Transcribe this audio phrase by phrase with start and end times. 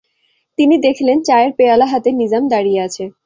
[0.57, 3.03] তিনি দেখলেন, চায়ের পেয়ালা হাতে নিজাম দাঁড়িয়ে আছে।